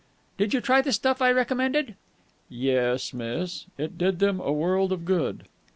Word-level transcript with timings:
"Did 0.35 0.51
you 0.51 0.61
try 0.61 0.81
the 0.81 0.91
stuff 0.93 1.21
I 1.21 1.31
recommended?" 1.31 1.93
"Yes, 2.49 3.13
miss. 3.13 3.67
It 3.77 3.99
did 3.99 4.17
them 4.17 4.39
a 4.39 4.51
world 4.51 4.91
of 4.91 5.05
good." 5.05 5.45